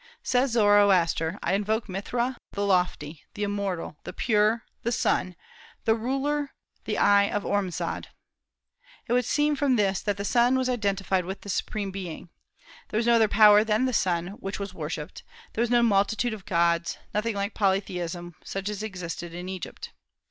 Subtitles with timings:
[0.23, 5.35] Says Zoroaster: "I invoke Mithra, the lofty, the immortal, the pure, the sun,
[5.85, 6.53] the ruler,
[6.85, 8.07] the eye of Ormazd."
[9.05, 12.29] It would seem from this that the sun was identified with the Supreme Being.
[12.89, 15.21] There was no other power than the sun which was worshipped.
[15.53, 19.91] There was no multitude of gods, nothing like polytheism, such as existed in Egypt.